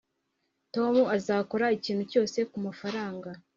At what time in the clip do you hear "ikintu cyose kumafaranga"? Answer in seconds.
1.77-3.29